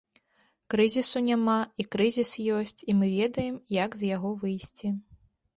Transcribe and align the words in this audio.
Крызісу 0.73 1.21
няма, 1.27 1.57
і 1.83 1.85
крызіс 1.95 2.31
ёсць, 2.61 2.75
і 2.89 2.97
мы 3.03 3.13
ведаем, 3.19 3.55
як 3.83 3.99
з 4.01 4.11
яго 4.15 4.35
выйсці. 4.47 4.87